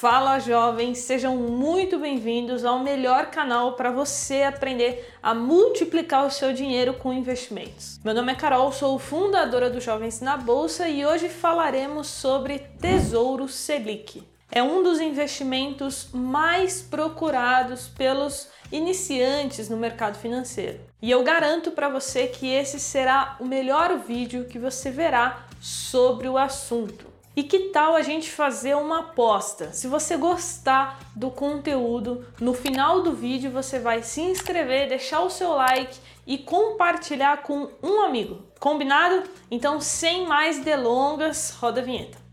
[0.00, 6.52] Fala jovens, sejam muito bem-vindos ao melhor canal para você aprender a multiplicar o seu
[6.52, 7.98] dinheiro com investimentos.
[8.04, 13.48] Meu nome é Carol, sou fundadora do Jovens na Bolsa e hoje falaremos sobre Tesouro
[13.48, 14.22] Selic.
[14.52, 20.78] É um dos investimentos mais procurados pelos iniciantes no mercado financeiro.
[21.02, 26.28] E eu garanto para você que esse será o melhor vídeo que você verá sobre
[26.28, 27.17] o assunto.
[27.36, 29.72] E que tal a gente fazer uma aposta?
[29.72, 35.30] Se você gostar do conteúdo, no final do vídeo você vai se inscrever, deixar o
[35.30, 35.96] seu like
[36.26, 38.42] e compartilhar com um amigo.
[38.58, 39.22] Combinado?
[39.50, 42.27] Então, sem mais delongas, roda a vinheta.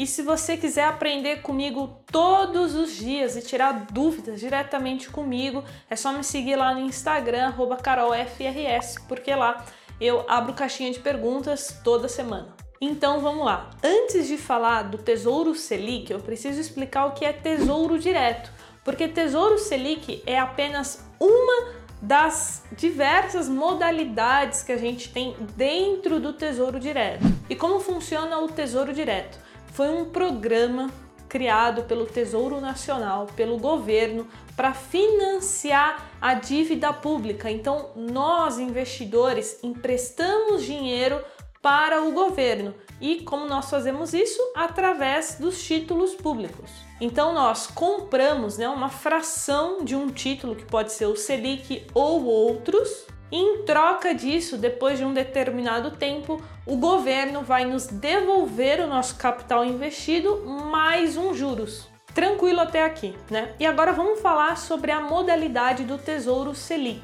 [0.00, 5.94] E se você quiser aprender comigo todos os dias e tirar dúvidas diretamente comigo, é
[5.94, 9.62] só me seguir lá no Instagram, carolfrs, porque lá
[10.00, 12.56] eu abro caixinha de perguntas toda semana.
[12.80, 13.68] Então vamos lá.
[13.84, 18.50] Antes de falar do Tesouro Selic, eu preciso explicar o que é Tesouro Direto,
[18.82, 26.32] porque Tesouro Selic é apenas uma das diversas modalidades que a gente tem dentro do
[26.32, 27.26] Tesouro Direto.
[27.50, 29.49] E como funciona o Tesouro Direto?
[29.72, 30.90] Foi um programa
[31.28, 37.50] criado pelo Tesouro Nacional, pelo governo, para financiar a dívida pública.
[37.50, 41.22] Então, nós investidores emprestamos dinheiro
[41.62, 42.74] para o governo.
[43.00, 44.40] E como nós fazemos isso?
[44.54, 46.70] Através dos títulos públicos.
[47.00, 52.24] Então nós compramos né, uma fração de um título que pode ser o Selic ou
[52.24, 58.88] outros em troca disso, depois de um determinado tempo, o governo vai nos devolver o
[58.88, 61.88] nosso capital investido mais um juros.
[62.12, 63.54] Tranquilo até aqui, né?
[63.60, 67.02] E agora vamos falar sobre a modalidade do Tesouro Selic.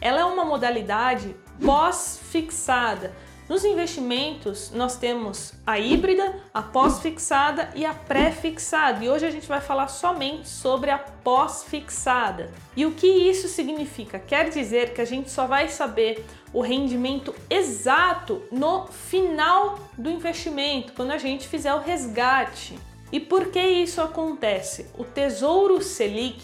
[0.00, 3.14] Ela é uma modalidade pós-fixada,
[3.48, 9.02] nos investimentos, nós temos a híbrida, a pós-fixada e a pré-fixada.
[9.02, 12.50] E hoje a gente vai falar somente sobre a pós-fixada.
[12.76, 14.18] E o que isso significa?
[14.18, 20.92] Quer dizer que a gente só vai saber o rendimento exato no final do investimento,
[20.92, 22.78] quando a gente fizer o resgate.
[23.10, 24.86] E por que isso acontece?
[24.98, 26.42] O Tesouro Selic,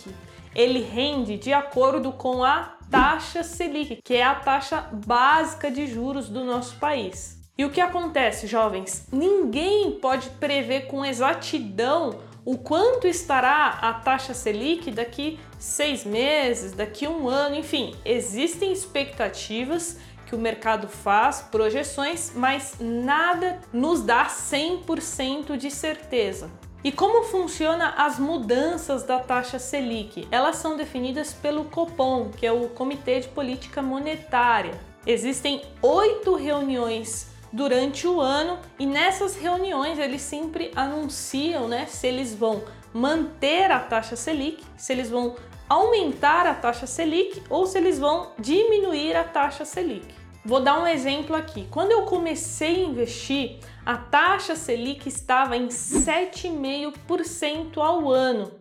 [0.54, 6.28] ele rende de acordo com a taxa Selic, que é a taxa básica de juros
[6.28, 7.41] do nosso país.
[7.56, 9.06] E o que acontece, jovens?
[9.12, 17.09] Ninguém pode prever com exatidão o quanto estará a taxa Selic daqui seis meses, daqui
[17.09, 25.56] um ano, enfim, existem expectativas que o mercado faz, projeções, mas nada nos dá 100%
[25.56, 26.50] de certeza.
[26.84, 30.28] E como funciona as mudanças da taxa Selic?
[30.31, 34.78] Elas são definidas pelo Copom, que é o Comitê de Política Monetária.
[35.06, 42.34] Existem oito reuniões durante o ano e nessas reuniões eles sempre anunciam né, se eles
[42.34, 42.62] vão
[42.93, 45.37] manter a taxa Selic, se eles vão
[45.67, 50.24] aumentar a taxa Selic ou se eles vão diminuir a taxa Selic.
[50.44, 51.66] Vou dar um exemplo aqui.
[51.71, 58.53] Quando eu comecei a investir, a taxa Selic estava em 7,5% ao ano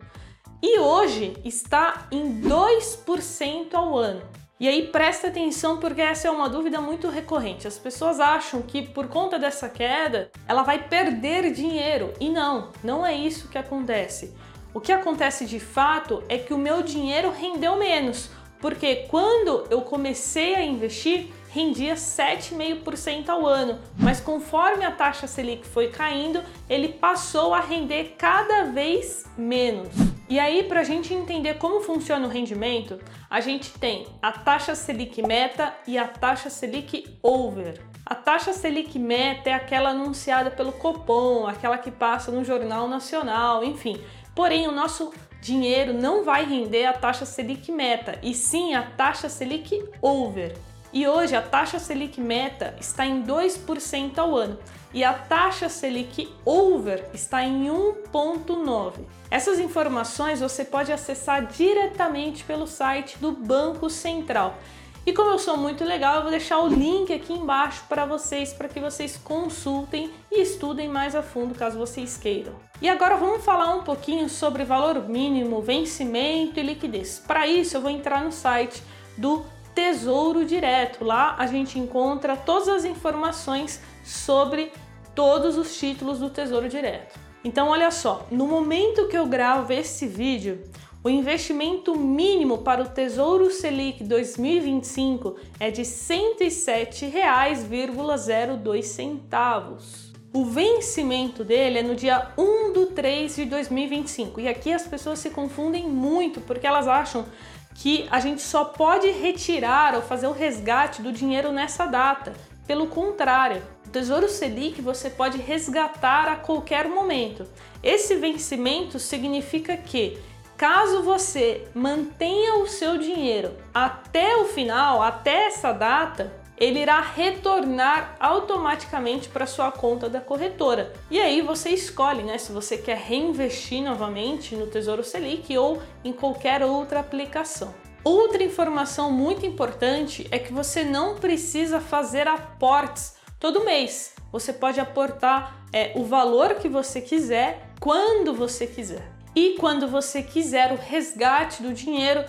[0.62, 4.22] e hoje está em 2% ao ano.
[4.58, 7.68] E aí presta atenção porque essa é uma dúvida muito recorrente.
[7.68, 13.04] As pessoas acham que por conta dessa queda ela vai perder dinheiro e não, não
[13.04, 14.34] é isso que acontece.
[14.72, 19.82] O que acontece de fato é que o meu dinheiro rendeu menos, porque quando eu
[19.82, 26.88] comecei a investir, rendia 7,5% ao ano, mas conforme a taxa Selic foi caindo, ele
[26.88, 29.88] passou a render cada vez menos.
[30.28, 32.98] E aí, para a gente entender como funciona o rendimento,
[33.30, 37.80] a gente tem a taxa Selic meta e a taxa Selic over.
[38.04, 43.62] A taxa Selic meta é aquela anunciada pelo Copom, aquela que passa no Jornal Nacional,
[43.62, 44.00] enfim.
[44.34, 49.28] Porém, o nosso dinheiro não vai render a taxa Selic meta, e sim a taxa
[49.28, 50.56] Selic over.
[50.94, 54.56] E hoje a taxa Selic meta está em 2% ao ano
[54.92, 58.92] e a taxa Selic over está em 1,9%.
[59.28, 64.56] Essas informações você pode acessar diretamente pelo site do Banco Central.
[65.04, 68.52] E como eu sou muito legal, eu vou deixar o link aqui embaixo para vocês,
[68.52, 72.52] para que vocês consultem e estudem mais a fundo caso vocês queiram.
[72.80, 77.20] E agora vamos falar um pouquinho sobre valor mínimo, vencimento e liquidez.
[77.26, 78.80] Para isso, eu vou entrar no site
[79.18, 81.04] do Tesouro Direto.
[81.04, 84.72] Lá a gente encontra todas as informações sobre
[85.14, 87.18] todos os títulos do Tesouro Direto.
[87.44, 90.62] Então, olha só, no momento que eu gravo esse vídeo,
[91.06, 100.14] O investimento mínimo para o Tesouro Selic 2025 é de R$ 107,02 centavos.
[100.32, 104.40] O vencimento dele é no dia 1 de 3 de 2025.
[104.40, 107.26] E aqui as pessoas se confundem muito porque elas acham
[107.74, 112.32] que a gente só pode retirar ou fazer o resgate do dinheiro nessa data.
[112.66, 117.46] Pelo contrário, o Tesouro Selic você pode resgatar a qualquer momento.
[117.82, 120.18] Esse vencimento significa que
[120.56, 128.16] Caso você mantenha o seu dinheiro até o final, até essa data, ele irá retornar
[128.20, 130.92] automaticamente para sua conta da corretora.
[131.10, 136.12] E aí você escolhe, né, se você quer reinvestir novamente no Tesouro Selic ou em
[136.12, 137.74] qualquer outra aplicação.
[138.04, 144.14] Outra informação muito importante é que você não precisa fazer aportes todo mês.
[144.30, 149.10] Você pode aportar é, o valor que você quiser, quando você quiser.
[149.34, 152.24] E quando você quiser o resgate do dinheiro,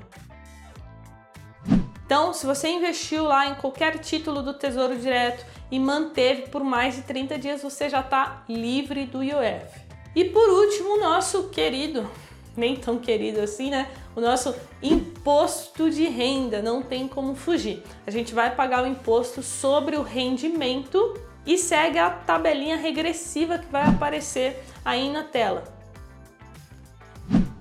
[2.06, 6.94] Então, se você investiu lá em qualquer título do Tesouro Direto e manteve por mais
[6.94, 9.80] de 30 dias, você já está livre do IOF.
[10.14, 12.08] E por último, nosso querido,
[12.56, 13.90] nem tão querido assim, né?
[14.14, 17.82] O nosso imposto de renda, não tem como fugir.
[18.06, 23.66] A gente vai pagar o imposto sobre o rendimento e segue a tabelinha regressiva que
[23.66, 25.64] vai aparecer aí na tela.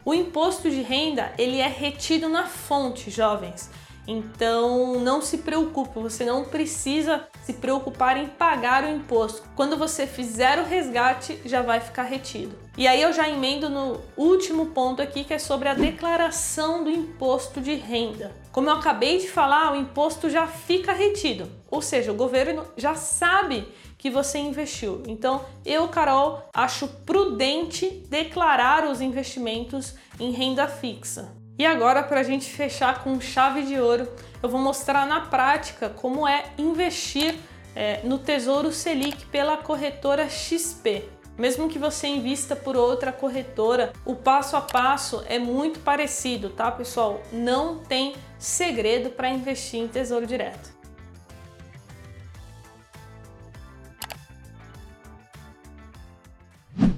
[0.05, 3.71] O imposto de renda, ele é retido na fonte, jovens.
[4.07, 9.43] Então não se preocupe, você não precisa se preocupar em pagar o imposto.
[9.55, 12.55] Quando você fizer o resgate, já vai ficar retido.
[12.77, 16.89] E aí eu já emendo no último ponto aqui, que é sobre a declaração do
[16.89, 18.35] imposto de renda.
[18.51, 22.95] Como eu acabei de falar, o imposto já fica retido, ou seja, o governo já
[22.95, 25.01] sabe que você investiu.
[25.07, 31.33] Então, eu, Carol, acho prudente declarar os investimentos em renda fixa.
[31.57, 34.07] E agora, para a gente fechar com chave de ouro,
[34.43, 37.35] eu vou mostrar na prática como é investir
[37.73, 41.03] é, no Tesouro Selic pela corretora XP.
[41.37, 46.69] Mesmo que você invista por outra corretora, o passo a passo é muito parecido, tá,
[46.71, 47.21] pessoal?
[47.31, 50.74] Não tem segredo para investir em Tesouro Direto.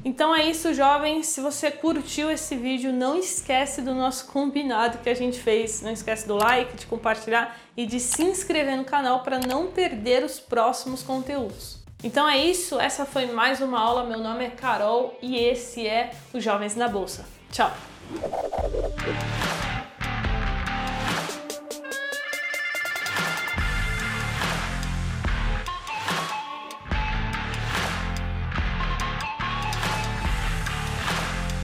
[0.07, 1.27] Então é isso, jovens.
[1.27, 5.81] Se você curtiu esse vídeo, não esquece do nosso combinado que a gente fez.
[5.81, 10.23] Não esquece do like, de compartilhar e de se inscrever no canal para não perder
[10.23, 11.79] os próximos conteúdos.
[12.01, 14.05] Então é isso, essa foi mais uma aula.
[14.05, 17.25] Meu nome é Carol e esse é o Jovens na Bolsa.
[17.51, 17.73] Tchau!